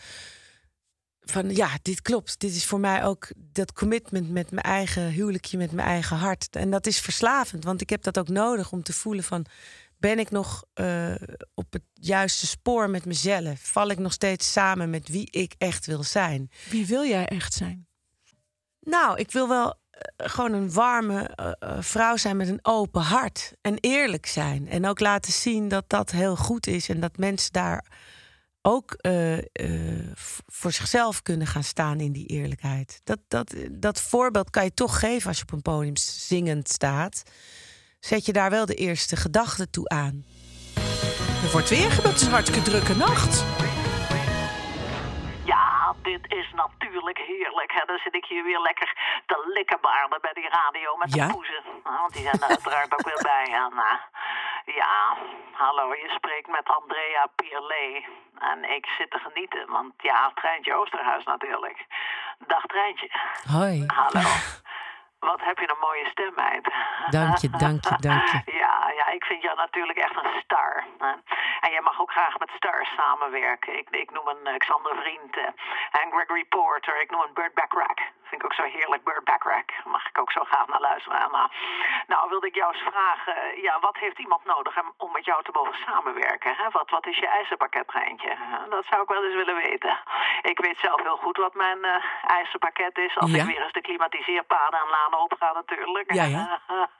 [1.31, 2.39] van ja, dit klopt.
[2.39, 6.55] Dit is voor mij ook dat commitment met mijn eigen huwelijkje, met mijn eigen hart.
[6.55, 9.45] En dat is verslavend, want ik heb dat ook nodig om te voelen van
[9.99, 11.15] ben ik nog eh,
[11.53, 13.59] op het juiste spoor met mezelf?
[13.59, 16.51] Val ik nog steeds samen met wie ik echt wil zijn?
[16.69, 17.87] wie wil jij echt zijn?
[18.79, 23.53] Nou, ik wil wel eh, gewoon een warme eh, vrouw zijn met een open hart.
[23.61, 24.69] En eerlijk zijn.
[24.69, 26.89] En ook laten zien dat dat heel goed is.
[26.89, 27.85] En dat mensen daar
[28.67, 30.15] ook eh, eh,
[30.47, 33.01] voor zichzelf kunnen gaan staan in die eerlijkheid.
[33.03, 37.23] Dat, dat, dat voorbeeld kan je toch geven als je op een podium zingend staat.
[37.99, 40.25] Zet je daar wel de eerste gedachte toe aan.
[41.43, 43.43] Er wordt weer is een hartstikke drukke nacht.
[45.45, 47.71] Ja, dit is natuurlijk heerlijk.
[47.71, 47.85] Hè?
[47.85, 48.89] Dan zit ik hier weer lekker
[49.25, 51.27] te likkenbaarden bij die radio met Ja?
[51.27, 51.61] de poezen.
[51.83, 53.45] Nou, Want die zijn er uiteraard ook weer bij.
[53.63, 53.99] En, eh,
[54.75, 55.17] ja,
[55.51, 58.05] hallo, je spreekt met Andrea Pierlet.
[58.39, 61.85] En ik zit te genieten, want ja, Treintje Oosterhuis natuurlijk.
[62.47, 63.09] Dag Treintje.
[63.51, 63.83] Hoi.
[63.87, 64.27] Hallo.
[65.19, 66.73] Wat heb je een mooie stem, meid.
[67.09, 68.41] Dank je, dank je, dank je.
[68.63, 70.83] Ja, ja, ik vind jou natuurlijk echt een star.
[71.59, 73.77] En jij mag ook graag met stars samenwerken.
[73.77, 75.43] Ik, ik noem een eh, Xander Vriend eh,
[76.01, 77.01] en Gregory Porter.
[77.01, 78.01] Ik noem een Burt Bacharach.
[78.29, 79.03] Vind ik ook zo heerlijk.
[79.03, 79.85] Burt Bacharach.
[79.85, 81.31] Mag ik ook zo graag naar luisteren.
[81.31, 81.49] Maar,
[82.07, 83.35] nou, wilde ik jou eens vragen.
[83.35, 86.55] eh, Ja, wat heeft iemand nodig om- met jou te mogen samenwerken?
[86.55, 86.69] Hè?
[86.71, 87.85] Wat, wat is je eisenpakket?
[87.87, 89.99] Eh, Dat zou ik wel eens willen weten.
[90.41, 93.17] Ik weet zelf heel goed wat mijn eh eisenpakket is.
[93.17, 93.37] Als Ja.
[93.41, 96.13] ik weer eens de klimatiseerpaden en lanen opga natuurlijk.
[96.13, 96.59] Ja, ja.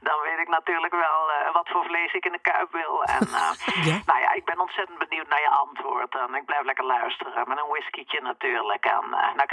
[0.00, 3.04] Dan weet ik natuurlijk wel eh, wat voor vlees ik in de kuip wil.
[3.04, 3.26] En
[3.90, 3.98] Ja.
[4.06, 6.14] nou ja, ik ben ontzettend benieuwd naar je antwoord.
[6.14, 7.48] En ik blijf lekker luisteren.
[7.48, 8.84] Met een whiskietje natuurlijk.
[8.84, 9.50] En nou, ik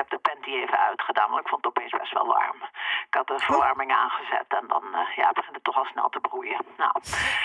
[0.63, 2.59] even uitgedaan, want ik vond het opeens best wel warm.
[3.07, 6.19] Ik had de verwarming aangezet en dan eh, ja, begint het toch al snel te
[6.19, 6.61] broeien.
[6.77, 6.91] Nou,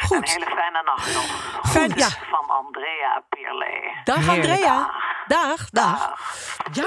[0.06, 0.16] Goed.
[0.16, 1.60] een hele fijne nacht nog.
[1.72, 2.08] Fijn- ja.
[2.08, 3.94] Van Andrea Pierle.
[4.04, 4.28] Dag.
[4.28, 4.90] Andrea.
[5.26, 6.00] Dag, dag.
[6.72, 6.84] Ja,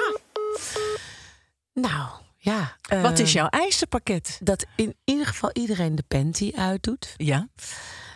[1.74, 2.08] Nou,
[2.38, 2.76] ja.
[3.02, 4.40] wat eh, is jouw eisenpakket?
[4.44, 7.14] Dat in ieder geval iedereen de panty uitdoet.
[7.18, 7.48] Ja.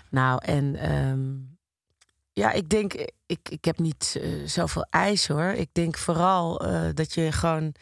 [0.09, 1.35] Nou, en ehm,
[2.37, 2.93] ja, ik denk,
[3.25, 5.49] ik, ik heb niet eh, zoveel ijs hoor.
[5.51, 7.73] Ik denk vooral eh, dat je gewoon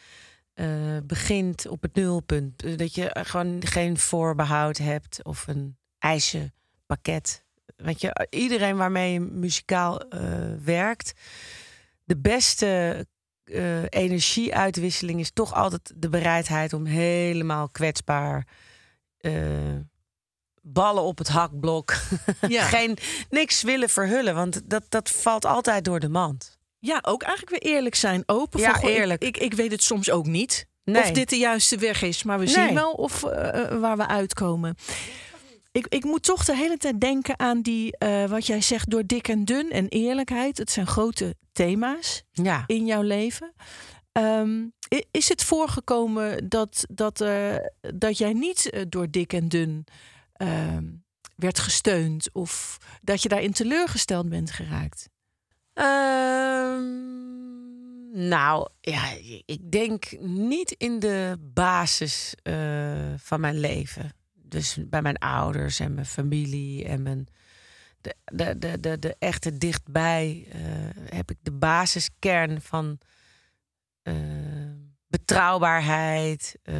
[0.54, 2.62] eh, begint op het nulpunt.
[2.62, 7.44] Eh, Dat je gewoon geen voorbehoud hebt of een ijzerpakket.
[7.76, 10.20] Weet je, iedereen waarmee je muzikaal eh,
[10.64, 11.12] werkt,
[12.04, 13.06] de beste
[13.44, 18.46] eh, energieuitwisseling is toch altijd de bereidheid om helemaal kwetsbaar.
[20.68, 21.94] Ballen op het hakblok.
[22.48, 22.62] Ja.
[22.64, 22.96] Geen,
[23.30, 26.58] niks willen verhullen, want dat, dat valt altijd door de mand.
[26.78, 28.22] Ja, ook eigenlijk weer eerlijk zijn.
[28.26, 29.22] Open Ja, ik- eerlijk.
[29.24, 30.66] Ik, ik, weet het soms ook niet.
[30.84, 31.02] Nee.
[31.02, 32.22] Of dit de juiste weg is.
[32.22, 32.54] Maar we Nee.
[32.54, 34.74] zien wel of, eh, eh, waar we uitkomen.
[35.72, 39.06] Ik, ik moet toch de hele tijd denken aan die, eh, wat jij zegt, door
[39.06, 40.58] dik en dun en eerlijkheid.
[40.58, 42.64] Het zijn grote thema's Ja.
[42.66, 43.52] in jouw leven.
[44.12, 44.64] Ehm,
[45.10, 47.24] is het voorgekomen dat, dat,
[47.94, 49.84] dat jij niet door dik en dun
[50.36, 50.84] ehm,
[51.36, 52.32] werd gesteund?
[52.32, 55.08] Of dat je daarin teleurgesteld bent geraakt?
[55.72, 57.06] Ehm,
[58.28, 59.02] nou, ja,
[59.44, 64.12] ik denk niet in de basis eh, van mijn leven.
[64.34, 67.26] Dus bij mijn ouders en mijn familie en mijn.
[68.00, 70.60] De, de, de, de, de echte dichtbij eh,
[71.14, 72.98] heb ik de basiskern van
[74.02, 74.14] eh,
[75.06, 76.74] betrouwbaarheid, eh,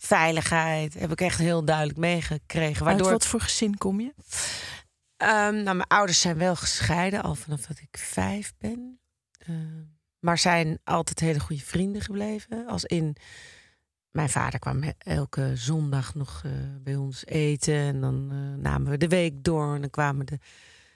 [0.00, 0.94] veiligheid.
[0.94, 2.86] Heb ik echt heel duidelijk meegekregen.
[2.86, 4.14] Uit Waardoor wat voor gezin kom je?
[5.16, 9.00] Ehm, nou, mijn ouders zijn wel gescheiden, al vanaf dat ik vijf ben.
[9.38, 9.82] Ehm,
[10.18, 12.66] maar zijn altijd hele goede vrienden gebleven.
[12.66, 13.16] Als in,
[14.10, 17.74] mijn vader kwam elke zondag nog eh, bij ons eten.
[17.74, 19.74] En dan eh, namen we de week door.
[19.74, 20.38] En dan kwamen de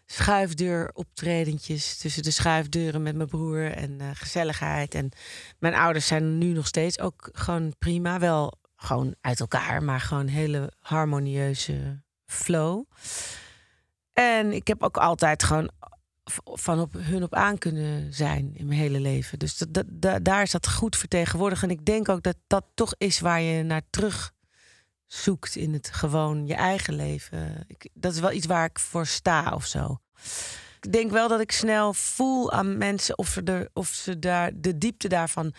[0.07, 3.73] schuifdeuroptredentjes tussen de schuifdeuren met mijn broer.
[3.73, 4.95] En eh, gezelligheid.
[4.95, 5.11] En
[5.59, 8.19] mijn ouders zijn nu nog steeds ook gewoon prima.
[8.19, 12.85] Wel gewoon uit elkaar, maar gewoon hele harmonieuze flow.
[14.13, 15.71] En ik heb ook altijd gewoon
[16.45, 19.39] van op hun op aan kunnen zijn in mijn hele leven.
[19.39, 21.63] Dus dat, dat, da- daar is dat goed vertegenwoordigd.
[21.63, 24.33] En ik denk ook dat dat toch is waar je naar terug
[25.07, 27.65] zoekt in het gewoon je eigen leven.
[27.67, 29.99] Ik, dat is wel iets waar ik voor sta of zo.
[30.81, 34.51] Ik denk wel dat ik snel voel aan mensen of ze, er, of ze daar
[34.55, 35.55] de diepte daarvan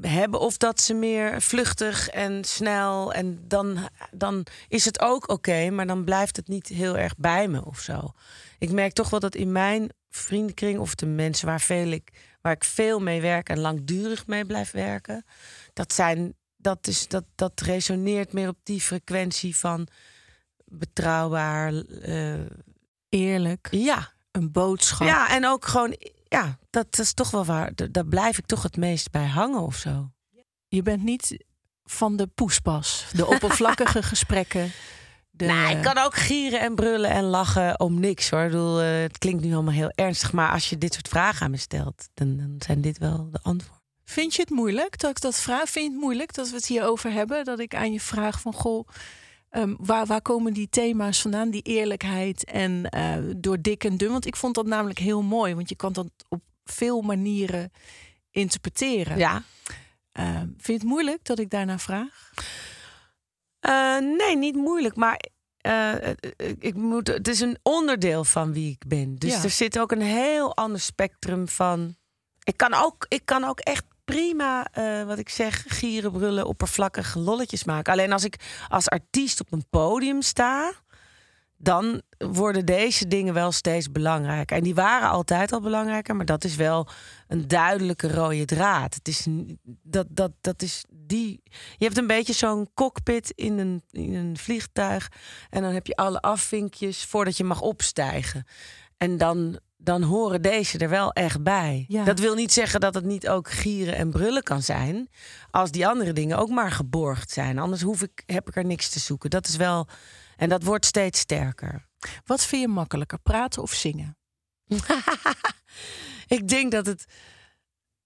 [0.00, 0.40] hebben.
[0.40, 3.12] Of dat ze meer vluchtig en snel.
[3.12, 7.48] En dan, dan is het ook oké, maar dan blijft het niet heel erg bij
[7.48, 8.12] me of zo.
[8.58, 12.52] Ik merk toch wel dat in mijn vriendenkring of de mensen waar, veel ik, waar
[12.52, 15.24] ik veel mee werk en langdurig mee blijf werken,
[15.72, 19.88] dat, zijn, dat, is, dat, dat resoneert meer op die frequentie van
[20.64, 21.72] betrouwbaar.
[22.02, 22.34] eh,
[23.08, 25.06] Eerlijk, ja, een boodschap.
[25.06, 25.96] ja, en ook gewoon,
[26.34, 27.72] ja, dat is toch wel waar.
[27.90, 30.10] Daar blijf ik toch het meest bij hangen of zo.
[30.68, 31.44] Je bent niet
[31.84, 34.72] van de poespas, de oppervlakkige gesprekken.
[35.30, 38.42] De, Nou, ik kan ook gieren en brullen en lachen om niks hoor.
[38.42, 41.44] Ik bedoel, eh, het klinkt nu allemaal heel ernstig, maar als je dit soort vragen
[41.44, 43.82] aan me stelt, dan, dan zijn dit wel de antwoorden.
[44.04, 45.68] Vind je het moeilijk dat ik dat vraag?
[45.68, 47.44] Vind je het moeilijk dat we het hierover hebben?
[47.44, 48.88] Dat ik aan je vraag van, goh,
[49.54, 51.50] ehm, waar, waar komen die thema's vandaan?
[51.50, 54.10] Die eerlijkheid en eh, door dik en dun.
[54.10, 55.54] Want ik vond dat namelijk heel mooi.
[55.54, 57.70] Want je kan dat op veel manieren
[58.30, 59.18] interpreteren.
[59.18, 59.42] Ja.
[60.12, 62.30] Ehm, vind je het moeilijk dat ik daarna vraag?
[63.60, 65.20] Eh, nee, niet moeilijk, maar
[65.56, 65.94] eh,
[66.58, 69.16] ik moet, het is een onderdeel van wie ik ben.
[69.16, 69.42] Dus Ja.
[69.42, 71.96] er zit ook een heel ander spectrum van.
[72.42, 77.14] Ik kan ook, ik kan ook echt prima, eh, wat ik zeg, gieren, brullen, oppervlakkig
[77.14, 77.92] lolletjes maken.
[77.92, 78.36] Alleen als ik
[78.68, 80.72] als artiest op een podium sta,
[81.56, 84.56] dan worden deze dingen wel steeds belangrijker.
[84.56, 86.88] En die waren altijd al belangrijker, maar dat is wel
[87.28, 88.94] een duidelijke rode draad.
[88.94, 89.26] Het is
[89.82, 91.42] dat, dat, dat is die.
[91.76, 95.08] Je hebt een beetje zo'n cockpit in een, in een vliegtuig.
[95.50, 98.46] En dan heb je alle afvinkjes voordat je mag opstijgen.
[98.96, 101.84] En dan, dan horen deze er wel echt bij.
[101.88, 102.04] Ja.
[102.04, 105.08] Dat wil niet zeggen dat het niet ook gieren en brullen kan zijn.
[105.50, 107.58] Als die andere dingen ook maar geborgd zijn.
[107.58, 109.30] Anders hoef ik, heb ik er niks te zoeken.
[109.30, 109.88] Dat is wel.
[110.36, 111.86] En dat wordt steeds sterker.
[112.24, 114.16] Wat vind je makkelijker, praten of zingen?
[116.26, 117.04] Ik denk dat het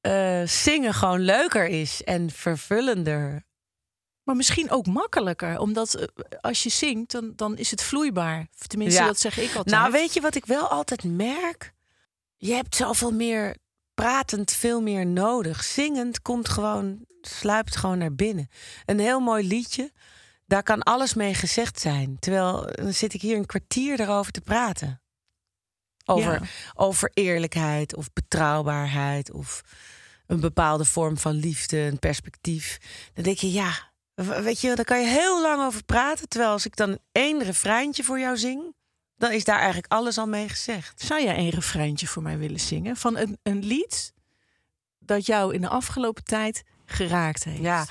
[0.01, 3.47] eh, zingen gewoon leuker is en vervullender.
[4.29, 6.07] Maar misschien ook makkelijker, omdat eh,
[6.41, 8.47] als je zingt, dan, dan is het vloeibaar.
[8.67, 9.07] Tenminste, Ja.
[9.07, 9.77] dat zeg ik altijd.
[9.77, 11.73] Nou, weet je wat ik wel altijd merk?
[12.37, 13.57] Je hebt zoveel meer
[13.95, 15.65] pratend, veel meer nodig.
[15.65, 18.49] Zingend komt gewoon, sluipt gewoon naar binnen.
[18.87, 19.93] Een heel mooi liedje,
[20.47, 22.17] daar kan alles mee gezegd zijn.
[22.19, 25.03] Terwijl dan zit ik hier een kwartier erover te praten.
[26.05, 26.41] Over, Ja.
[26.75, 29.63] over eerlijkheid of betrouwbaarheid of
[30.27, 32.79] een bepaalde vorm van liefde, een perspectief.
[33.15, 33.88] Dan denk je, ja,
[34.27, 36.29] weet je, daar kan je heel lang over praten.
[36.29, 38.75] Terwijl als ik dan één refreintje voor jou zing,
[39.17, 41.01] dan is daar eigenlijk alles al mee gezegd.
[41.01, 44.13] Zou jij een refreintje voor mij willen zingen van een, een lied
[44.99, 47.61] dat jou in de afgelopen tijd geraakt heeft?
[47.63, 47.87] Ja,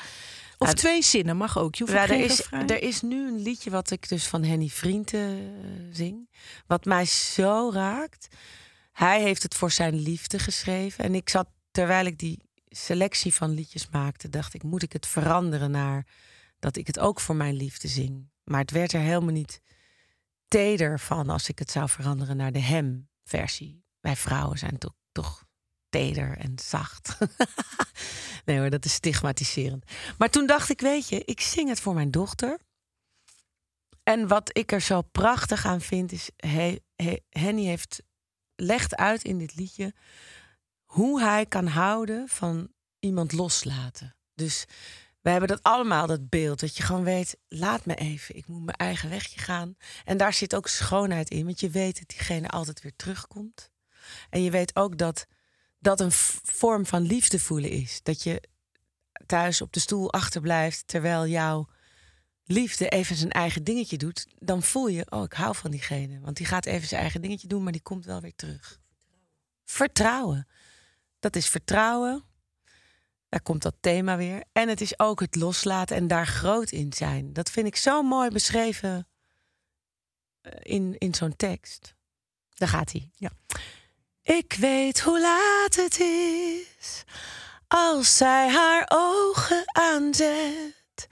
[0.58, 1.76] Of Ja, twee zinnen mag ook.
[1.76, 2.68] Je hoeft Ja, er, is, refrein.
[2.68, 6.30] er is nu een liedje wat ik dus van Henny Vrienden eh, zing.
[6.68, 8.28] Wat mij zo raakt.
[8.92, 11.04] Hij heeft het voor zijn liefde geschreven.
[11.04, 15.08] En ik zat, terwijl ik die selectie van liedjes maakte, dacht ik, moet ik het
[15.08, 16.08] veranderen naar
[16.60, 18.30] dat ik het ook voor mijn liefde zing.
[18.44, 19.62] Maar het werd er helemaal niet
[20.48, 23.84] teder van als ik het zou veranderen naar de hem-versie.
[24.00, 25.46] Wij vrouwen zijn toch, toch
[25.90, 27.18] teder en zacht.
[28.46, 29.92] nee hoor, dat is stigmatiserend.
[30.18, 32.60] Maar toen dacht ik, weet je, ik zing het voor mijn dochter.
[34.04, 38.02] En wat ik er zo prachtig aan vind, is he, he- Henny heeft
[38.56, 39.94] legt uit in dit liedje
[40.98, 44.16] hoe hij kan houden van iemand loslaten.
[44.34, 44.66] Dus
[45.22, 48.66] we hebben dat allemaal, dat beeld, dat je gewoon weet, laat me even, ik moet
[48.66, 49.76] mijn eigen wegje gaan.
[50.06, 53.72] En daar zit ook schoonheid in, want je weet dat diegene altijd weer terugkomt.
[54.30, 55.28] En je weet ook dat
[55.80, 56.12] dat een
[56.44, 58.00] vorm van liefde voelen is.
[58.04, 58.42] Dat je
[59.26, 61.68] thuis op de stoel achterblijft terwijl jouw
[62.44, 66.20] liefde even zijn eigen dingetje doet, dan voel je, oh, ik hou van diegene.
[66.20, 68.80] Want die gaat even zijn eigen dingetje doen, maar die komt wel weer terug.
[69.66, 70.48] Vertrouwen.
[71.20, 72.24] Dat is vertrouwen.
[73.30, 74.44] Daar komt dat thema weer.
[74.52, 77.34] En het is ook het loslaten en daar groot in zijn.
[77.34, 79.08] Dat vind ik zo mooi beschreven
[80.42, 81.96] eh, in, in zo'n tekst.
[82.54, 83.10] Daar gaat hij.
[83.16, 83.32] Ja.
[84.22, 87.04] Ik weet hoe laat het is
[87.68, 91.08] als zij haar ogen aanzet,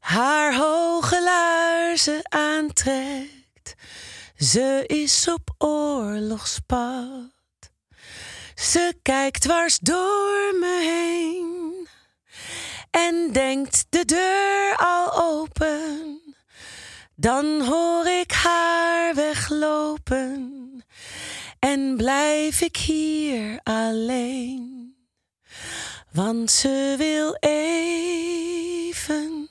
[0.00, 3.74] haar hoge laarzen aantrekt.
[4.36, 7.37] Ze is op oorlogspad.
[8.58, 11.88] Ze kijkt dwars door me heen
[12.90, 16.20] en denkt de deur al open.
[17.14, 20.84] Dan hoor ik haar weglopen
[21.58, 24.94] en blijf ik hier alleen.
[26.12, 29.50] Want ze wil even,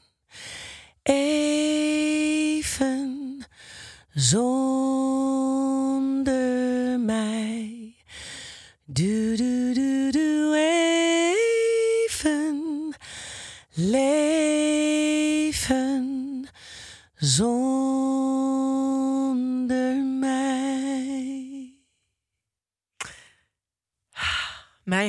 [1.03, 3.45] even
[4.13, 4.76] zonder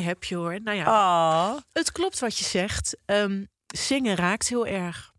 [0.00, 0.60] Heb je hoor.
[0.62, 1.58] Nou ja, Oh.
[1.72, 2.96] het klopt wat je zegt.
[3.04, 5.12] Ehm, zingen raakt heel erg.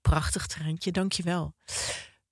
[0.00, 1.54] Prachtig treintje, dank je wel.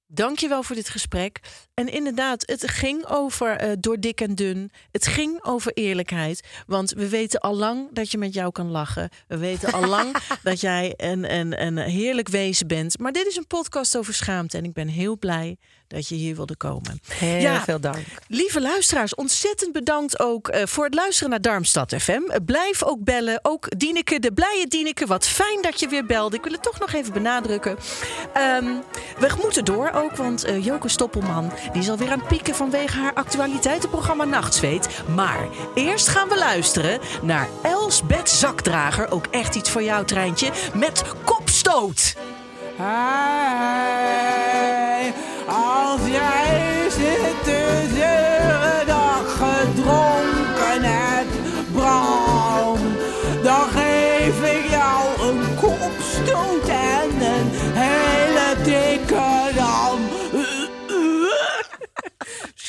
[0.07, 1.40] Dank je wel voor dit gesprek.
[1.74, 4.70] En inderdaad, het ging over eh, door dik en dun.
[4.92, 6.40] Het ging over eerlijkheid.
[6.66, 9.08] Want we weten al lang dat je met jou kan lachen.
[9.28, 12.98] We weten al lang dat jij een, een, een heerlijk wezen bent.
[12.98, 14.56] Maar dit is een podcast over schaamte.
[14.58, 15.56] En ik ben heel blij
[15.88, 17.00] dat je hier wilde komen.
[17.08, 17.62] Heel Ja.
[17.62, 18.04] veel dank.
[18.28, 22.20] Lieve luisteraars, ontzettend bedankt ook eh, voor het luisteren naar Darmstad FM.
[22.44, 23.38] Blijf ook bellen.
[23.42, 25.06] Ook Dieneke, de blije Dieneke.
[25.06, 26.37] Wat fijn dat je weer belde.
[26.37, 27.76] Ik wil het toch nog even benadrukken.
[28.34, 28.64] Ehm,
[29.18, 33.14] we moeten door ook, want eh Joke Stoppelman die is alweer aan pieken vanwege haar
[33.14, 34.88] actualiteitenprogramma Nachtzweet.
[35.14, 39.11] Maar eerst gaan we luisteren naar Elsbeth Zakdrager.
[39.11, 40.50] Ook echt iets voor jou, treintje.
[40.74, 42.14] Met kopstoot.
[42.77, 43.85] Hey,
[45.46, 51.37] als jij zit hele dag gedronken hebt,
[51.72, 52.79] Bram,
[53.42, 59.33] dan geef ik jou een kopstoot en een hele dikke